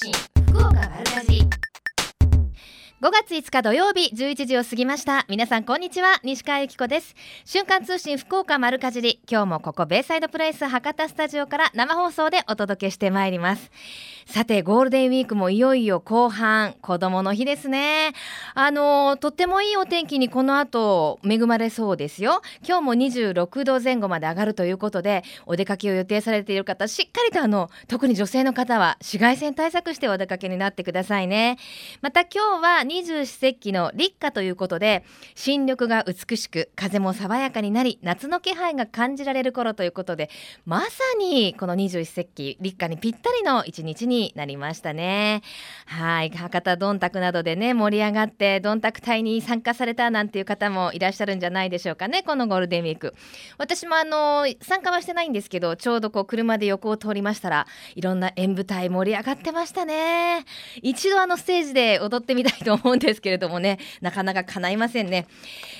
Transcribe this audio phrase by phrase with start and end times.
[0.00, 0.12] 信
[0.46, 0.87] 福岡。
[3.00, 5.24] 5月5日土曜日11時を過ぎました。
[5.28, 6.18] 皆さんこんにちは。
[6.24, 7.14] 西川由紀子です。
[7.44, 9.20] 瞬間通信福岡丸かじり。
[9.30, 13.70] 今日もここベイサイドプレイス博多スタジオから生放送でお届けしてまいります。
[14.26, 16.74] さてゴールデンウィークもいよいよ後半。
[16.82, 18.14] 子供の日ですね。
[18.54, 22.42] あのとってもいいお天気にこの後恵まれそうですよ。
[22.66, 31.58] 今日も26度前後まで上がるということでお出かけを予定されている方しっかりとあの特に女性の方は紫外線対策してお出かけになってくださいね。
[32.02, 40.30] また今日は二十四節気の立夏ということで新緑が美しく風も爽やかになり夏の気配が感じられる頃ということで
[40.64, 40.88] まさ
[41.18, 45.42] にこの二十四節気立夏にぴったりの一日になりましたね。
[45.84, 46.30] はい。
[46.30, 53.14] 博多どんたくなどでね盛り上がってどんたく隊に参加されたなんていう方もいらっしゃるんじゃないでしょうかねこのゴールデンウィーク。
[53.58, 60.46] 私もあの参加はしてないんですけどちょうどこう車で横を通りましたらいろんな演舞隊盛り上がってましたね。
[60.80, 63.78] 一度あのステージで踊ってみたいと思うんですけれどもね。
[64.00, 65.26] なかなか叶いませんね、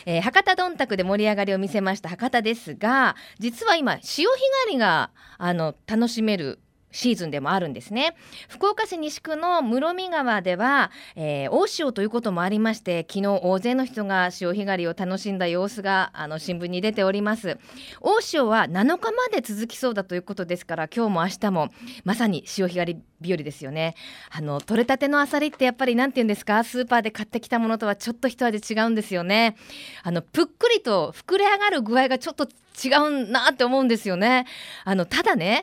[0.07, 6.59] えー、博多どんたくで盛り上がりを見せました博多ですが実は今潮干狩りがあの楽しめる
[6.91, 8.17] シーズンでもあるんですね。
[8.49, 17.59] 福岡市西区の室見川では、えー、大潮ということもありまして昨日大勢の人が潮干狩りを楽しんだ様子があの新聞に出ております。
[18.01, 21.69] 大潮は7日まで続きそうだということですから今日も明日も
[22.05, 23.95] まさに潮干狩り日和ですよね。
[24.31, 26.65] あの取れたてのアサリってやっぱりなんて言うんですか？
[26.65, 29.57] スーパーで買ってきたものとはちょっと一味違うんですよね。
[30.03, 32.49] あのぷっくりと膨れ上がる具合がちょっと
[32.83, 34.47] 違うなって思うんですよね。
[34.85, 35.63] あのただね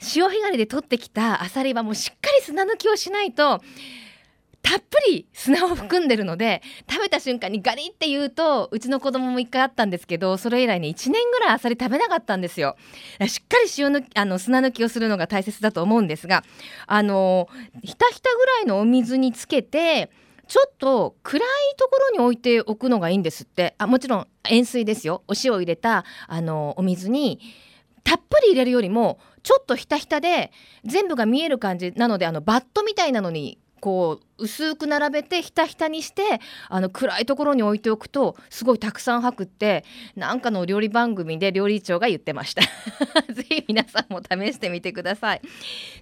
[0.00, 3.60] 潮干狩りで取ってきたアサリはもうしっかり砂抜きをしないと
[4.62, 12.76] たっぷり砂を含んでるので食べた瞬間にガリって言うとうちの子供も一回あったんですけどそれ以来ね1年ぐらいアサリ食べなかったんですよ。
[13.26, 16.44] しっかり塩抜きあの砂抜きをするのが大切だと思うんですが
[16.86, 17.48] あの
[17.82, 20.10] ひたひたぐらいのお水につけて
[20.46, 21.42] ちょっと暗い
[21.76, 23.74] ところに置いておくのがいいんですって。
[23.78, 25.22] あもちろん塩水ですよ。
[25.26, 27.40] お塩を入れたあのお水に
[28.04, 30.52] たっぷり入れるよりもちょっとひたひたで
[30.84, 36.22] 全部が見える感じなのであのバットみたいなのにこう薄く並べてひたひたにして
[36.68, 39.84] あの暗いところに置いておくとすごいたくさん吐くって
[40.14, 42.62] なんかの料理番組で料理長が言ってました。
[43.32, 45.40] ぜひ皆さんも試してみてください。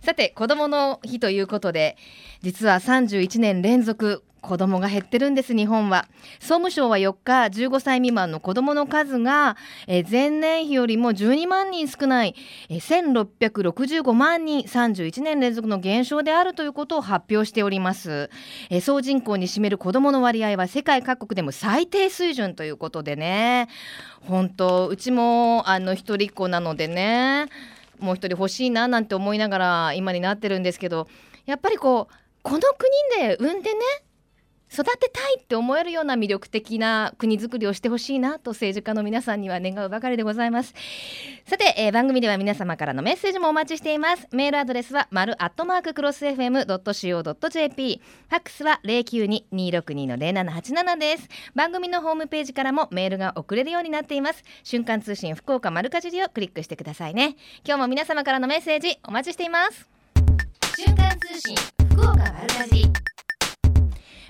[0.03, 1.97] さて子どもの日ということで
[2.43, 6.07] 実は31年連続子供が減ってるんです日本は。
[6.41, 9.57] 総務省は4日15歳未満の子供の数が、
[9.87, 12.35] え前年比よりも12万人少ない、
[12.69, 18.31] え1665万人31年連続の減少であるということを発表しております、
[18.71, 23.69] え総人口に占める子供の割合は世界各国でも最低水準ということでね。
[24.27, 27.47] 本当うちもあの一人っ子なのでね
[27.99, 31.09] もう一人欲しいななんて思いながら今になってるんですけど
[31.47, 32.61] やっぱりこうこの
[33.17, 33.79] 国で産んでね
[34.73, 40.75] 育てたいって思えるような魅力的な国づくりをしてほしいなと政治家の皆さんには願うばかりでございます。
[41.47, 44.29] さて、えー、番組では皆様からのメッセージもお待ちしています。
[44.33, 51.29] メールアドレスは丸アットマーククロス FM.co.jp ファックスは092-262の0787です。
[51.55, 54.45] 番組のホームページからもメールが送れるようになっています。
[54.63, 57.37] 瞬間通信福岡丸かじりをクリックしてくださいね。
[57.65, 59.89] 今日も皆様からのメッセージお待ちしています。
[60.77, 61.57] 瞬間通信
[61.91, 63.18] 福岡丸かじり。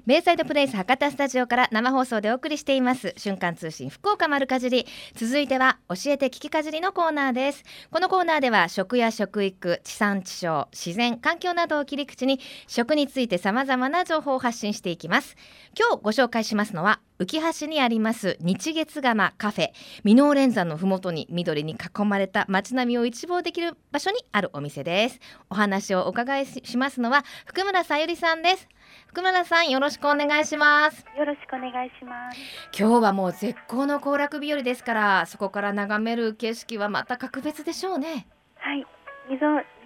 [0.09, 3.13] ベイサイドプレイス博多スタジオから生放送でお送りしています。
[3.19, 4.87] 瞬間通信福岡丸かじり。
[5.15, 7.63] 続いては教えて聞きかじりのコーナーです。
[7.91, 15.37] このコーナーでは食や食育地産地消自然環境などを切り口に食について様々な情報を発信していきます。
[15.79, 19.73] 今日ご紹介しますのは浮橋にあります日月釜カフェ。
[20.05, 25.21] 箕面連山のふもとに緑に囲まれた街並みを一望できる場所にあるお店です。
[25.51, 28.69] お話をお伺いしますのは福村さゆりさんです。
[29.09, 31.05] 福村さんよろしくお願いします。
[31.17, 32.39] よろしくお願いします。
[32.79, 38.27] 今日はもう絶好の行楽日和ですからそこから眺める景色はまた格別でしょうね。
[38.57, 38.87] はい。
[39.29, 39.39] 箕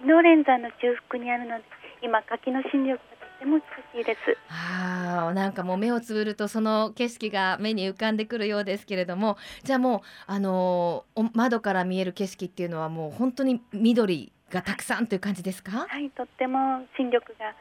[0.05, 1.63] 面連山の中腹にあるので
[2.01, 3.59] 今柿の新緑がとても
[3.93, 4.19] 美しいです。
[4.49, 15.87] ああなんかもう目をつぶるとその景色が目に浮かんでくるようですけれどもじゃあもうあのー、窓から見える景色っていうのはもう本当に緑がたくさんという感じですか？
[15.89, 17.53] はいとっても新緑が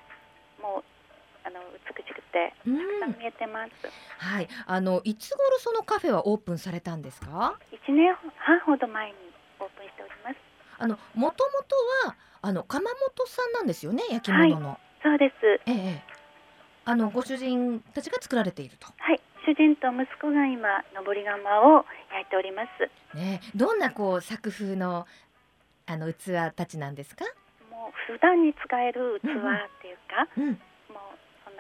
[0.63, 0.92] もうあ
[1.53, 3.71] の美しくてたくさん見えてます。
[4.19, 7.59] はい、あのいつ頃そのカフェはオープンされたんですか？
[7.71, 9.15] 一年半ほど前に
[9.61, 10.37] オープンしております。
[10.79, 11.77] あのもともと
[12.09, 14.03] はあの窯元さんなんですよね？
[14.11, 14.69] 焼き物の。
[14.71, 15.35] はい、そうです。
[15.67, 16.03] ええ。
[16.85, 18.87] あのご主人たちが作られていると。
[18.97, 19.21] はい。
[19.45, 23.17] 主人と息子が今上り窯を焼いております。
[23.17, 25.07] ね、どんなこう作風の
[25.85, 27.25] あの器たちなんですか？
[27.69, 29.29] ももう普段に使える器っ
[29.83, 30.59] ていうか、うん、もうそん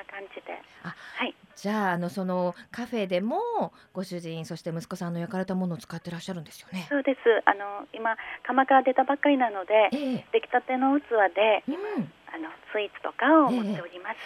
[0.02, 0.58] な感じで。
[0.82, 1.34] あはい。
[1.54, 6.86] じゃああのそのカフェでもご主人そして息子さんの焼かれたものを使ってらっしゃるんですよね。
[6.88, 7.18] そうです。
[7.44, 11.04] あの今釜から出たばっかりなので、ええ出来たての器
[11.34, 14.16] でうん、あのスイーツとかを持っております。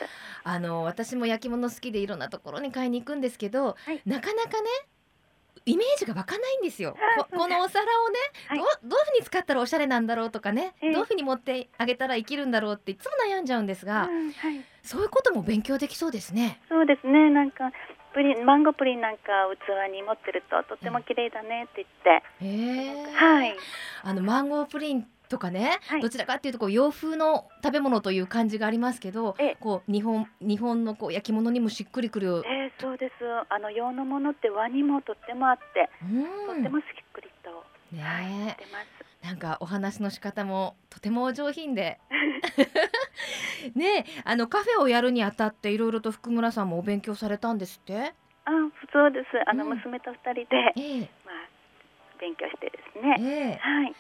[0.44, 4.69] あの私も焼き物好きでいろんなところに買いに行くんですけど、はいなかなかね
[5.67, 6.97] イメージが湧かないんですよ。
[7.19, 14.65] あここのお皿をね、はいどうどういうふうに使ったらおしゃれなんだろうとかね、ええどういうふうに持ってあげたら生きるんだろうっていつも悩んじゃうんですが、うんはい。
[14.83, 16.61] そういうことも勉強できそうですね。
[16.69, 17.31] そうですね。
[17.31, 17.73] なんか
[18.15, 19.23] プリンマンゴープリンなんか
[19.67, 23.15] 器に持ってるととっても綺麗だねって言って、へえ。
[23.15, 23.57] はい。
[24.05, 32.43] あのマンゴープリンとかね、はいどちらかっていうとこう洋風の食べ物という感じがありますけど、ええこう日本日本のこう焼き物にもしっくりくる。
[32.46, 33.12] えー、そうです。
[33.49, 35.88] あの洋のものって和にもとってもあって、
[36.46, 36.73] とってうん。
[36.73, 37.50] もしっくりと、
[38.00, 38.87] はい、ねしてます。
[39.23, 41.99] え、なんかお話の仕方もとてもお上品で。
[43.75, 48.14] ねえ、あのカフェをやるにあたっていろいろと福村さんもお勉強されたんですって？
[48.44, 48.50] あ、
[48.93, 49.26] そうです。
[49.46, 51.49] あの、うん娘と二人で、ええ、まあ
[52.20, 53.17] 勉強してですね。
[53.19, 53.22] え
[53.52, 53.94] え、はい。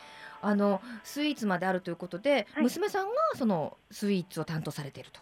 [0.46, 5.20] あのスイーツまであるということで、はい娘さんがそのスイーツを担当されていると。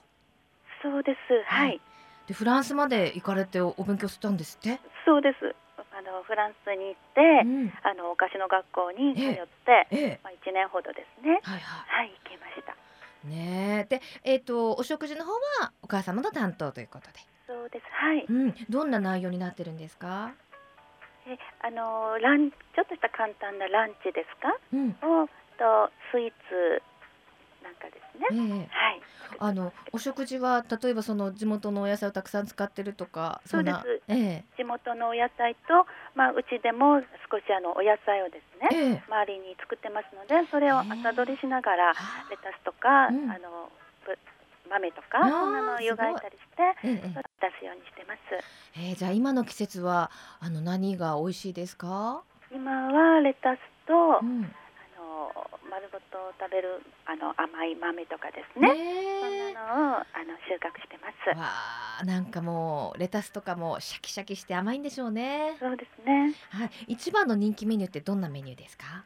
[0.83, 1.19] そうです。
[1.47, 1.69] はい。
[1.69, 1.81] はい
[2.27, 4.81] でフランスまで行かれておお勉強したんですって？
[5.05, 5.55] そうです。
[5.77, 11.39] あのフランスに行って、うんあのお菓子の学校に通ええって、ええ、まあ一年ほどですね。
[11.43, 12.73] はいははい、行きました。
[12.73, 13.31] い。
[13.31, 17.13] ねえ、で、えっ、とお食事の方はお母様の担当ということで。
[17.47, 17.85] そうです。
[17.93, 18.25] はい。
[18.27, 20.33] うん、どんな内容になってるんですか？
[21.27, 24.53] え、あのランちょっとした簡単なランチですか？
[24.73, 24.91] うん、
[25.23, 25.27] を
[25.57, 26.83] とスイーツ
[27.63, 28.29] なんかですね。
[28.33, 29.01] ええ、はい。
[29.39, 34.03] あのお食事は例えばその地元のお野菜をたくさん使ってるとか、そうです。
[34.09, 37.01] え地元のお野菜と、まあうちでも
[37.31, 38.91] 少しあのお野菜をですね、え、え。
[39.01, 41.95] え、周りに作ってますので、それを朝取りしながらあ
[42.31, 43.31] レタスとか、うん。
[43.31, 43.73] あの
[44.05, 44.19] ぶ
[44.69, 46.99] 豆とかそんなのを湯がいたりしてええ、え
[47.41, 48.19] 出すようにしてます。
[48.77, 52.23] え、ええじゃあ今の季節はあの何が美味しいですか？
[52.53, 58.69] 今はレタスと、うん、あの丸ごと食べるあの甘い豆とかですね。
[58.69, 59.55] そんねえ。
[59.55, 60.05] なのをあの
[60.49, 61.39] 収穫してます。
[61.39, 61.47] わ
[62.01, 65.57] あ、なんかもうレタスとかもシャキシャキして甘いんでしょうね。
[65.59, 66.35] そうですね。
[66.51, 69.05] はい、一番の人気メニューってどんなメニューですか？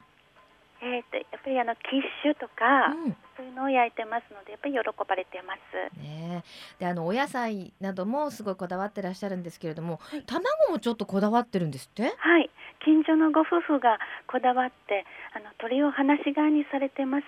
[0.80, 5.98] えー、とやっぱりあのキッシュとか、うん、そういうのを焼いてますのでやっぱり喜ばれてます。
[5.98, 6.44] ね
[6.78, 10.22] え、であのお野菜などもすごいこだわってらっしゃるんですけれども、はい。
[10.22, 12.02] 卵もちょっとこだわってるんですって？
[12.02, 12.48] はい、
[12.84, 15.04] 近所のご夫婦がこだわって
[15.34, 17.25] あの鳥を放し飼いにされてます。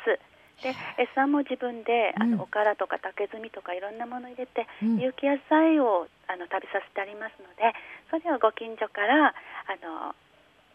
[0.62, 2.37] で餌も自分であうん。
[2.37, 4.99] のおからとか竹炭とかいろんなもの入れて、うん。
[4.99, 7.75] 有機野菜をあの食べさせてありますので
[8.11, 9.32] それをご近所からあ
[9.82, 10.14] の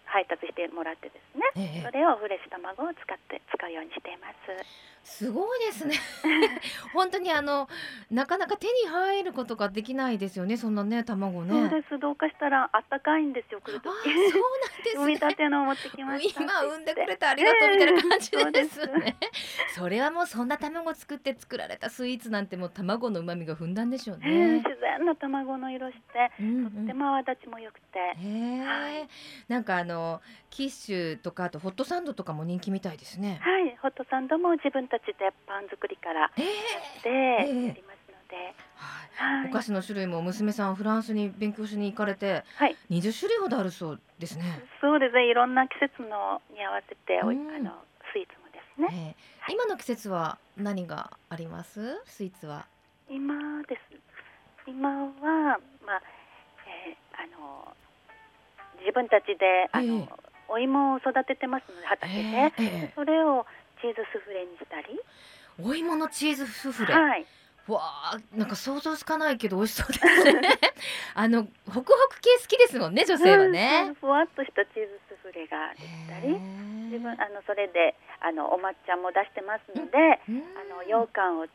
[0.06, 4.96] 配達してもらってですねええそれをフレッシュ卵を使って使うようにしています。
[5.06, 5.94] すごいですね。
[6.94, 7.69] 本当にあの
[8.10, 10.57] なかなか手に入ることができないですよね。
[10.57, 11.52] そんなね卵ね。
[11.69, 15.19] そうですどうかしたらあったかいんですよ来るとそうなんです産みね。
[15.19, 19.16] たてのを持ってきました今産んでくれてありがとうみたいな感じそうですですね。
[19.75, 24.48] それはもうそんな卵作って作られたスイーツなんてもう卵の旨味がふんだんでしょうねえね。
[24.58, 29.08] 自然な卵の色してうんとっても泡立ちも良くて、へえ、はい
[29.48, 29.94] なんかあの
[30.50, 33.39] キッシュとかあとホットサンドとかも人気みたいですね。
[33.42, 35.13] はい、ホットサンドも自分たちで
[35.47, 36.45] パン作りからええ
[37.03, 38.36] でええやりますので、
[38.75, 39.41] はい。
[39.41, 44.43] はいお菓子の種類も娘さんフランスに勉強しに行かれてはい、20種類ほどあるそうですね。
[44.81, 47.72] そうですね、いろんな季節のに合わせてうんあの
[48.13, 49.15] スイーツもですね。
[49.15, 49.15] え
[49.50, 52.01] え今の季節は何があります？
[52.05, 52.65] スイーツは。
[53.10, 53.81] 今です。
[54.67, 56.01] 今はまあ、
[56.65, 57.64] えーあの
[58.86, 61.88] 自分たちであの、ええお芋を育ててますので。
[61.88, 63.48] 畑で、それを
[63.82, 65.00] チーズスフレにしたり、
[65.60, 66.94] えお芋のチーズスフレ。
[66.94, 67.25] はい、
[67.68, 67.82] わ
[68.13, 70.60] あ、なんか想像つかないけど美味しそうですね。
[71.15, 73.94] あのホクホク系好きですもんね、女性はうんね。
[74.00, 76.39] ふわっとしたチーズスフレができたり、
[76.94, 79.98] 自分あのそれであのお抹茶も出してますので、
[80.30, 80.44] うん。
[80.56, 81.48] あの羊羹を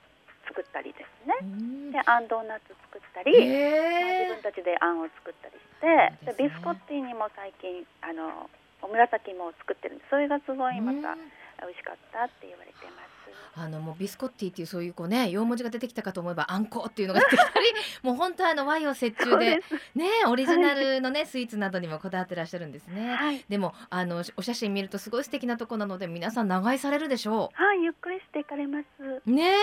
[0.51, 1.39] 作ったりですね。
[1.41, 1.95] うん。
[1.95, 6.35] で、あんドーナツ作ったり、まあ自へ分たちであんを作ったりして、ですね。
[6.35, 8.51] でビスコッティにも最近あの
[8.83, 11.31] お紫も作ってるんで、それがすごいまたうん。
[11.61, 13.20] 美味しかったって言われてます。
[13.55, 17.67] あのもうビスコッティっていうそういうこうね四文字が出てきたかと思えばあんこっていうのが出てきたり
[18.03, 19.63] もう本当あの和洋折衷で
[19.95, 23.15] ねオリジナルのねスイーツなどにもこだわってらっしゃるんですね。
[23.15, 28.87] はい、でもあのお写真見るとすごい素敵なとこなので皆さん長居されるでしょはい、ゆっくりしていかれます。
[29.27, 29.31] う。
[29.31, 29.55] ねえ、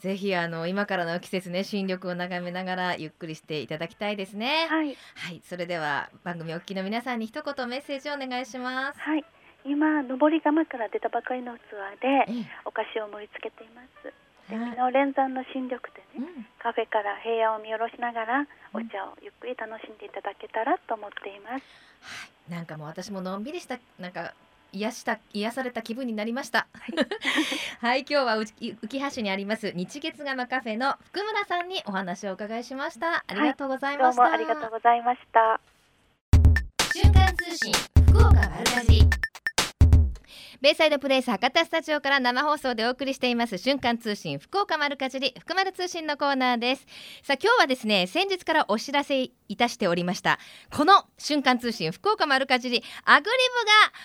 [0.00, 4.66] ぜひあの今からの季節ね新緑を眺めながらゆっくりしていただきたいですね。
[4.68, 9.00] はい、はい、それでは番組お聞きの皆さんに一言メッセージをお願いします。
[9.00, 9.24] はい。
[9.66, 11.60] 今上り窯から出たばかりの器
[12.00, 12.46] でええ。
[12.64, 14.12] お菓子を盛り付けています。
[14.48, 14.70] ではい。
[14.70, 16.46] 美濃連山の新緑でねうん。
[16.62, 21.64] カフェから平野を見下ろしながらお茶をゆっくり楽しんでいただけたらと思っています。
[22.00, 24.34] はい、なんかもう私ものんびりしたなんか
[24.72, 26.66] 癒した癒された気分になりました。
[27.80, 33.24] はい、 今日は浮橋にあります日月釜カフェの福村さんにお話をお伺いしました。
[33.26, 34.22] ありがとうございました。
[34.22, 35.60] もありがとうございました。
[36.92, 37.72] 瞬間通信
[38.08, 39.25] 福岡丸かじり
[40.62, 46.86] ベイサイドプレイス博多スタジオから生放送でお送りしています瞬間通信福岡丸かじり福丸通信のコーナーです。
[47.22, 50.38] さあ今日はですね先日からお知らせいたしておりました。
[50.74, 53.36] この瞬間通信福岡丸かじりアグリ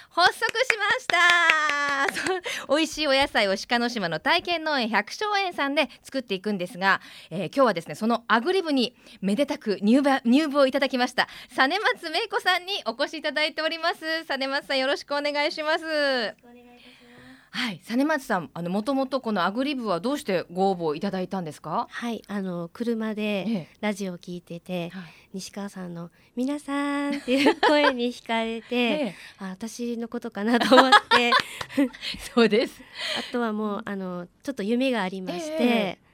[0.09, 2.67] ブが発足しました。
[2.67, 11.27] 美味しいお野菜を鹿の島の体験農園百姓園さんで作っていくんですが、えー今日はですねそのアグリブにめでたく入部入部をいただきました。
[11.49, 14.25] 実松芽子さんにお越しいただいております。
[14.25, 16.40] 実松さんよろしくお願いします。
[17.53, 17.81] はい。
[17.83, 21.87] 実松さんあのもともとこのアグリブはどうしてご応募いただいたんですか？
[21.89, 25.03] はい、あの車でえラジオを聞いてて、えはい。
[25.33, 29.15] 西川さんの「皆さん」っていう声に惹かれて、 ええ。
[29.39, 31.31] あ私のことかなと思って。
[32.33, 32.81] そうです。
[33.19, 36.10] あとはもうあのちょっと夢がありまして、ええ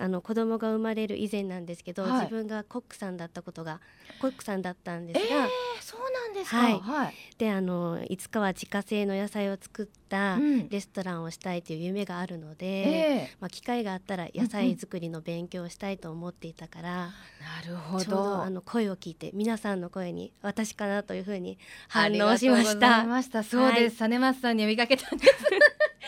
[0.00, 2.12] あの子供が生まれる以前なんですけど、はい。
[2.12, 3.80] 自分がコックさんだったことが
[4.20, 5.48] コックさんだったんですえが、え
[5.80, 6.56] そうなんですか。
[6.56, 6.78] はい。
[6.78, 7.14] はい。
[7.36, 10.68] であのいつかは自家製の野菜を作ったうん。
[10.68, 12.66] レストランをしたいという夢があるので。
[12.66, 12.90] え
[13.24, 13.30] え。
[13.40, 17.12] まあ、機会があったら野菜作りの勉強をしたいと思っていたから、な
[17.66, 23.04] るほちょうどどあの声を聞いて皆さんの声に私かなというふうに反応しましとうございた。
[23.04, 23.42] ました。
[23.42, 25.32] そうです、実松さんに呼びかけたんです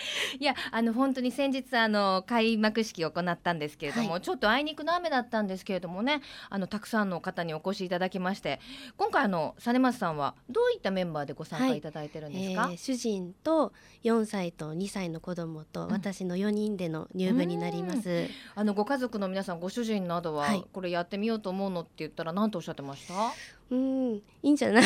[0.39, 8.61] いやあの本当に先日あの開幕式を行ったんですけれども、はちょっとあいにくの雨だったんですけれどもねあのたくさんの方にお越しいただきまして
[8.97, 11.81] 今回あの実松さんはどういったメンバーでご参加い。
[11.81, 13.73] ただいてるんですか、えー主人と
[14.05, 15.93] 4歳と2歳の子供とうん。
[15.93, 18.29] 私の4人での入部になります。
[18.55, 20.65] あのご家族の皆さんご主人などは、はい。
[20.73, 23.15] これやってみようと思うのって言ったら何とおっしゃってました？
[23.71, 24.85] うん、いいんじゃない？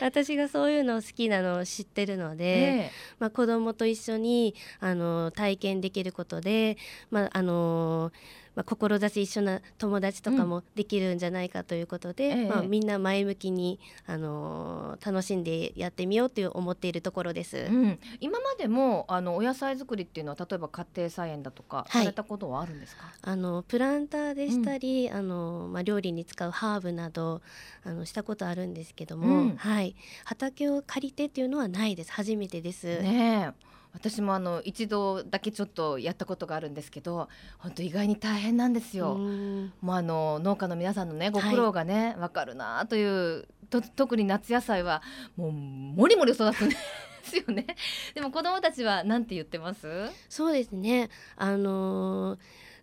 [0.04, 6.76] 私がそういうの好きなのを知ってるので、えまあ、子供と一緒にあの体験できることで、
[7.10, 8.12] まああの
[8.54, 12.48] まあ、志一緒な友達とかもできるんじゃないかということで、ええ。
[12.48, 17.56] まあ、みんな前向きに、あの楽しんでやってみようという思っているところです。
[17.56, 22.04] えうん、今までもあのお野菜作りっていうのは例えば家庭菜園だとか、はい。
[22.04, 23.12] されたことはあるんですか？
[23.22, 27.42] あのプランターでしたり、あのまあ、料理に使うハーブなど
[27.84, 29.56] あのしたことあるんですけども、うん。
[29.56, 32.12] はい、畑を借りてっていうのはないです。
[32.12, 32.86] 初めてです。
[33.00, 37.28] ねえ私もあの一度だけちょっとやったことがあるんですけど
[37.58, 39.14] 本当意外に大変なんですよ。
[39.14, 45.02] うんもうあの農家の皆さんのねご苦労がね、わかるなというと特に夏野菜は
[45.36, 46.76] もうもりもり育つんで
[47.24, 47.66] すよね。
[48.14, 49.86] でも子供たちはなんて言ってます？
[50.28, 51.10] そうですね。
[51.36, 52.38] あのー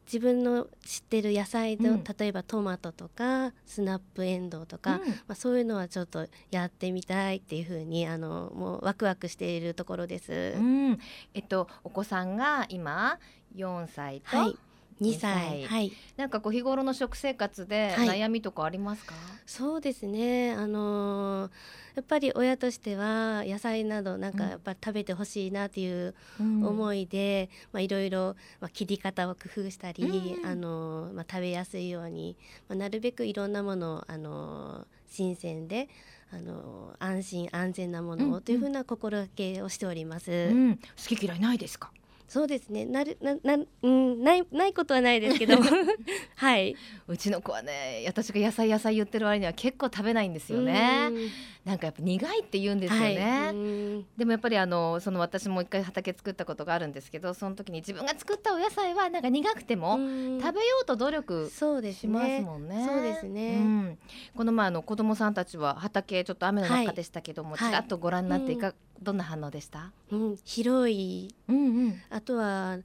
[0.07, 2.03] 自分の知ってる野菜の、うん。
[2.03, 5.09] 例えばトマトとかスナップエンドウとか、うん。
[5.09, 10.55] まあ、そういうのはちょっとやってみたいっていうふうにあのもうワクワクしているところです。
[10.57, 10.99] うん、
[11.33, 13.19] えっとお子さんが今
[13.55, 14.57] 4歳と、はい、
[15.01, 19.13] 2 2歳歳はいなんかこう日頃の食生活ではい悩みとかありますか？
[19.45, 20.51] そうですね。
[20.53, 21.51] あのー
[21.97, 32.35] やっぱり親としては野菜などなんかうんやっぱり食べてほしいなっていううん思いで、まあいろいろまあ切り方を工夫したり、うんあのーまあ食べやすいように、
[32.69, 35.89] まあなるべくいろんなものをあのー新鮮で。
[36.29, 40.29] あのー安心安全なものうんをというふうな心がけをしております。
[40.29, 41.89] うん、好き嫌いないですか？
[42.27, 42.85] そうですね。
[42.85, 45.55] なるななうんないないことはないですけど、
[46.35, 46.75] はい。
[47.07, 51.07] うちの子はね私が野菜野菜言ってる割には結構食べないんですよね。
[51.09, 51.29] うん。
[51.63, 53.55] なんかやっぱ苦いって言うんですよね、はい。
[53.55, 53.57] う
[53.99, 54.05] ん。
[54.17, 60.39] でもやっぱりあのその私も一回畑作ったことがあるんですけどその時に自分が作ったお野菜はなんか苦くてもうん。
[60.41, 62.41] 食べようと努力しますね。
[62.41, 62.85] もんね。
[62.85, 63.57] そうですね。
[63.57, 63.97] ん。
[64.35, 67.59] この前あの子供さんたちは畑ちょっと雨の中でしたけども、はい。
[67.69, 69.91] ちらっとご覧になっていか、はどんな反応でした？
[70.11, 71.33] うん、広い。
[71.47, 72.01] うんうん。
[72.17, 72.77] あとは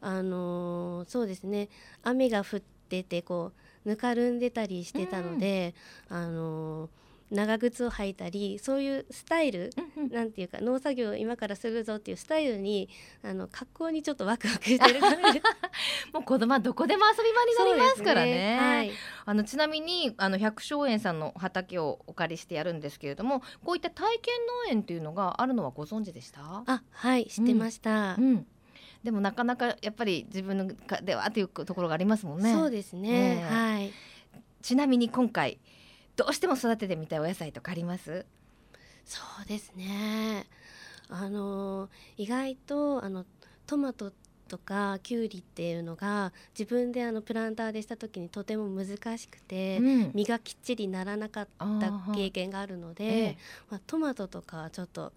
[0.00, 1.68] あのーそうですね。
[2.02, 3.52] 雨が降っててこ
[3.84, 5.74] うぬかるんでたりしてたので、
[6.08, 6.90] あのー
[7.30, 10.10] 長靴を履いたりそういうスタイルうんうん。
[10.10, 12.88] なんていうか農作業を今からするぞっていうスタイルに
[13.22, 14.98] あの格好にちょっとワクワクしてる
[16.14, 17.30] もう子供はどこでも遊び
[17.60, 18.58] 場になりますからね。
[18.58, 18.90] はい、
[19.26, 24.34] あのちなみにあの百姓園さんの畑をお借りしてやるんですけれども、こういった体験
[24.66, 26.40] 農園っていうのがあるのはご存知でした？
[26.64, 28.46] あはい知ってました、うん。
[29.04, 32.52] でもなかなかやっぱり自分のかではというところがありますもんね。
[32.52, 33.44] そうですね、ねえ。
[33.44, 33.92] はい。
[34.60, 35.58] ちなみに今回
[36.16, 38.26] どうしても育ててみたいお野菜とかあります？
[39.04, 40.46] そうですね。
[41.08, 43.24] あの意外とあの
[43.66, 44.12] トマト
[44.48, 50.10] とかきゅうりっていうのが自分であのプランターでした時にとても難しくて、うん。
[50.14, 53.38] 実がきっちりならなかった経験があるので、ええ。
[53.70, 55.12] まあ、トマトとかはちょっと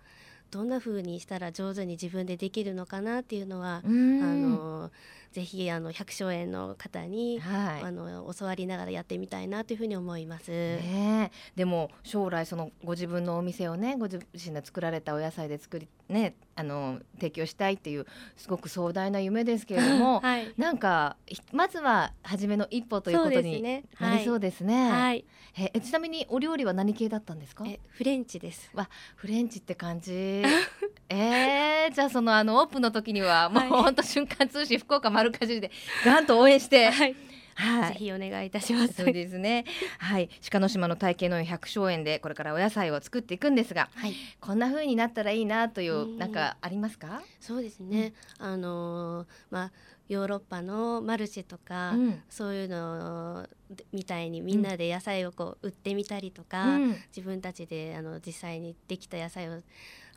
[0.51, 4.21] どんな風にしたら上手に自分でできるのかなっていうのは、うん。
[4.21, 4.91] あの
[5.31, 7.83] ぜひあの百姓園の方に、はい。
[7.83, 10.51] あの教わりながらやってみたいなというふうに思います。
[10.51, 11.57] ねえ。
[11.57, 18.05] でも将来そのご自分のお店をねご自身で作られたお野菜で作りねあの提供したいっていう
[18.35, 23.83] すごく壮大な夢ですけれども、 はい、なんかひまずは初めの一歩ということにそうですね。
[23.99, 24.91] なりそうですね。
[24.91, 25.25] はい、
[25.57, 27.65] えちなみにお料理は何系だったんですか？
[27.67, 28.71] えフレンチです。
[29.15, 30.11] フレンチって感じ。
[31.09, 35.71] えー、じゃあそのあのオープンの時にはもうはい本当瞬間通信福岡丸かじりで
[36.05, 37.15] ガンと応援して、はい、
[37.55, 37.99] はいぜ。
[37.99, 38.93] ひお願いいたします。
[38.93, 39.65] そうですね。
[39.99, 47.21] はい、鹿の島の体型の百姓園でこれからお野菜を作っていくんですが、はい、こんな風になったらいいなといううんなんかありますか？
[47.41, 48.13] そうですね。
[48.39, 49.71] あのーまあ
[50.11, 52.21] ヨーロッパのマルシェとか、うん。
[52.29, 53.47] そういうの
[53.93, 56.95] みたいにみんなで野菜をこう売ってみたりとか、うん。
[57.15, 59.61] 自分たちであの実際にできた野菜を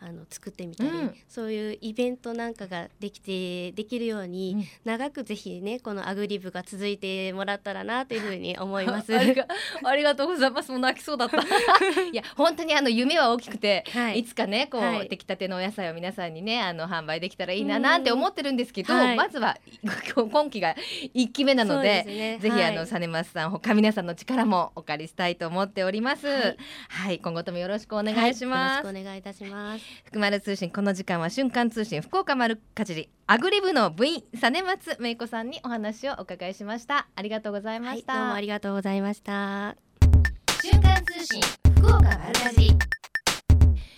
[0.01, 9.15] あの作ってみたり、うんそういうイベントなんかができてできるように、うん長くぜひねこのアグリブが続いてもらったらなというふうに思います。
[9.17, 9.23] あ
[9.97, 10.71] りがとうございます。
[10.71, 11.37] もう泣きそうだった。
[11.41, 19.95] いや本当にあの夢は大きくて、、はいいつかねこう、はい出来たてのお野菜を皆さんにねあの販売できたらいいななんて思ってるんですけど、はいまずは今
[20.31, 20.77] 今期が
[21.13, 22.05] 一期目なので。
[22.05, 26.27] ねぜひ、はいあのサネマスさん他皆さんの力もお借りしたいと思っております。
[26.27, 26.55] は
[26.89, 28.87] はいい、今後ともよろしくお願いします。
[28.87, 29.84] はいよろしくお願いいたします。
[30.05, 37.07] 福丸通信この時間は瞬間通信福岡丸かじりアグリ部の部員実松芽子さんにお話をお伺いしました。
[37.15, 39.77] ありがとうございまはい、どした、うもありがとうございました。
[40.63, 41.41] 瞬間通信
[41.77, 42.79] 福岡丸かじり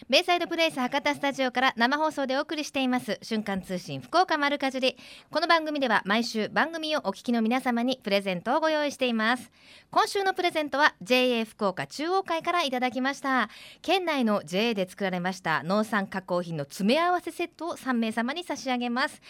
[0.08, 3.18] ベイサイドプレイス博多スタジオから生放送でお送りしています。
[3.22, 4.96] 瞬間通信福岡丸かじり。
[5.32, 9.50] この番組では毎週番組をお聞きの皆様にプレゼントをご用意しています。
[9.90, 13.50] 今週のプレゼントは JA 福岡中央会からいただきました。
[13.82, 19.20] 県内の JA で作られました農産加工品の詰め合わせセットを3名様に差し上げます。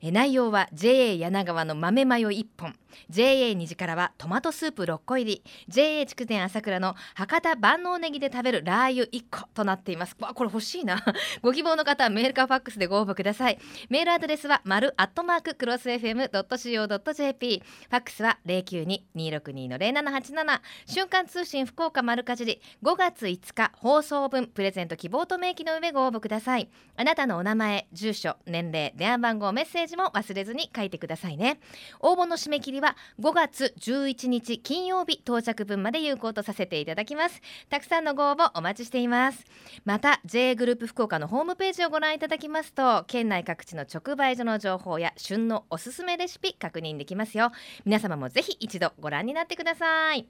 [0.00, 2.76] え内容は JA 柳川の豆マヨ1本。
[3.08, 5.42] JA 虹からはトマトスープ6個入り。
[5.66, 10.19] JA 筑前朝倉の博多万能ネギで食べるラー油1個となっています。
[10.20, 11.02] わこれ欲しいな。
[11.42, 13.58] ご希望の方はメールかファックスでご応募ください。
[13.88, 22.60] メールアドレスは丸アットマーククロス FM.co.jp ファックスは092-262-0787瞬間通信福岡丸かじり。
[22.82, 26.68] 5月5日放送分プレゼント希望と明記の上ご応募ください。
[26.96, 31.60] あなたのお名前住所年齢電話番号メッセージも忘れずに書いてくださいね。
[32.00, 37.40] 応募の締め切りは5月11日金曜日到着分まで有効とさせていただきます。
[37.68, 39.44] たくさんのご応募お待ちしています。
[39.84, 47.52] また J グループ福岡のホームページをご覧いただきますと県内各地の直売所の情報や旬のおすすめレシピ確認できますよ
[47.84, 50.26] 皆様もぜひ一度ご覧になってください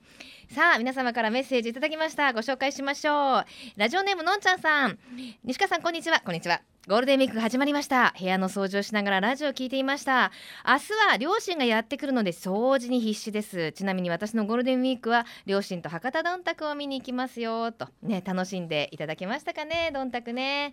[0.54, 3.44] さあ皆様からメッセージいただきましたご紹介しましょう
[3.76, 4.98] ラジオネームのんちゃんさん
[5.44, 8.14] 西川さんこんにちはこんにちはゴールデンウィークが始まりました。
[8.18, 10.32] 部屋の掃除をしながらラジオを聞いていました。
[10.66, 13.72] 明日は両親がやってくるので掃除に必死です。
[13.72, 17.88] ちなみに私のゴールデンウィークは両親と博多どんたくを見に行きますよと。
[18.02, 20.72] ね楽しんでいただけましたかねどんたくね、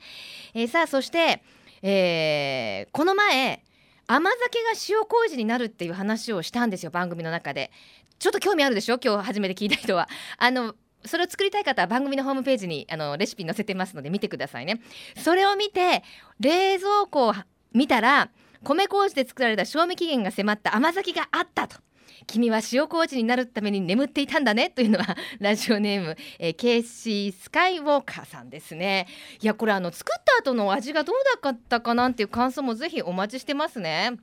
[0.53, 1.43] えーさあそして、
[1.81, 3.61] えーこの前
[4.07, 7.69] 甘酒が塩麹になるっていう話をしたんですよ番組の中で。
[8.17, 8.97] ちょっと興味あるでしょ？
[8.97, 10.07] 今日初めて聞いた人は。
[10.37, 10.73] あの
[11.05, 14.81] それを作りたい方は番組のホームページにあのレシピ載せてますので見てくださいね。
[15.17, 16.03] それを見て
[16.39, 17.33] 冷蔵庫を
[17.73, 18.29] 見たら
[18.63, 21.77] 米麹で作られた賞味期限が迫った甘酒があったと。
[22.25, 29.07] 君は塩麹になるために眠っていたんだねというのは ラジオネーム、えー、ケイシースカイウォーカーさんですね。
[29.41, 34.17] いやこれあの作った後の味がどうだったかなんていう感想もぜひお待ちしてますね。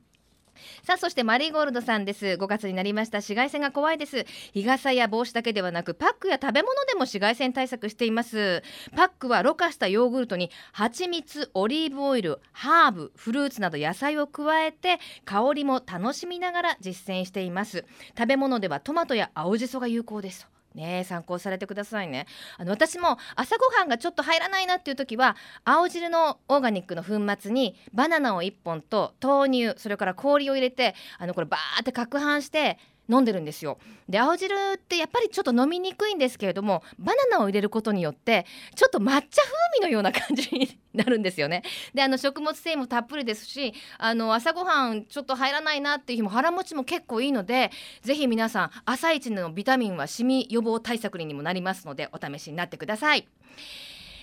[0.83, 2.25] さあそしてマリーゴールドさんです。
[2.25, 3.17] 5月になりました。
[3.19, 4.25] 紫外線が怖いです。
[4.53, 8.63] 日傘や帽子だけではなくパックや食べ物でも紫外線対策しています。
[8.95, 17.85] パックはろ過したヨーグルトに蜂蜜オリーブオイルハーブフルーツなど野菜を加えて香りも楽しみながら実践しています。
[18.17, 20.47] 食べ物ではトマトや青じそが有効です。
[20.75, 22.27] ね参考されてくださいね。
[22.57, 32.77] あの私も朝ごはんがちょっと入らないなっていう時は青汁のオーガニックの粉末にバナナを1本と豆乳それから氷を入れてあのこれバーって攪拌して
[33.09, 33.77] 飲んでるんですよ。
[34.09, 41.63] で青汁ってやっぱりちょっと飲みにくいんですけれどもバナナを入れることによってちょっと抹茶風味のような感じになるんですよね。
[41.93, 53.27] であの食物繊維もたっぷりですしあの朝ごはんちょっと入らないなっていう日も腹持ちも結構いいのでぜひ皆さん朝一のビタミンはシミ予防対策にもなりますのでお試しになってください。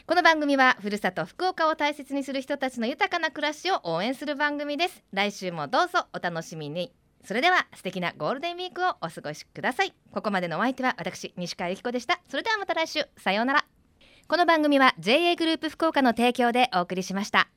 [0.04, 5.04] この番組はふるさと福岡を大切にする人たちの豊かな暮らしを応援する番組です。
[5.12, 7.01] 来週もどうぞお楽しみに。
[7.24, 9.94] それでは素敵なゴールデンウィークをお過ごしください。
[10.12, 12.20] ここまでのお相手は私西川由紀子でした。
[12.28, 13.04] それではまた来週。
[13.16, 13.64] さようなら。
[14.28, 17.48] この番組は JA グループ福岡の提供でお送りしました。